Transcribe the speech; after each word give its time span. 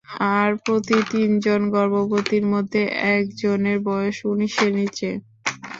আর 0.35 0.49
প্রতি 0.63 0.97
তিন 1.11 1.29
জন 1.45 1.61
গর্ভবতীর 1.75 2.43
মধ্যে 2.53 2.81
একজনের 3.11 3.77
বয়স 3.87 4.17
উনিশের 4.25 4.71
নিচে। 4.79 5.09